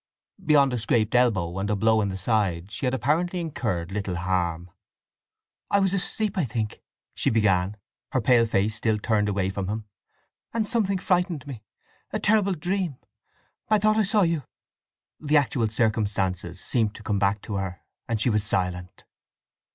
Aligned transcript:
Beyond 0.43 0.73
a 0.73 0.79
scraped 0.79 1.13
elbow 1.13 1.59
and 1.59 1.69
a 1.69 1.75
blow 1.75 2.01
in 2.01 2.09
the 2.09 2.17
side 2.17 2.71
she 2.71 2.87
had 2.87 2.93
apparently 2.95 3.39
incurred 3.39 3.91
little 3.91 4.15
harm. 4.15 4.71
"I 5.69 5.79
was 5.79 5.93
asleep, 5.93 6.39
I 6.39 6.43
think!" 6.43 6.81
she 7.13 7.29
began, 7.29 7.77
her 8.11 8.19
pale 8.19 8.47
face 8.47 8.73
still 8.75 8.97
turned 8.97 9.29
away 9.29 9.51
from 9.51 9.67
him. 9.67 9.85
"And 10.55 10.67
something 10.67 10.97
frightened 10.97 11.45
me—a 11.45 12.17
terrible 12.19 12.53
dream—I 12.55 13.77
thought 13.77 13.97
I 13.97 14.01
saw 14.01 14.23
you—" 14.23 14.41
The 15.19 15.37
actual 15.37 15.67
circumstances 15.69 16.59
seemed 16.59 16.95
to 16.95 17.03
come 17.03 17.19
back 17.19 17.39
to 17.43 17.57
her, 17.57 17.81
and 18.07 18.19
she 18.19 18.31
was 18.31 18.43
silent. 18.43 19.05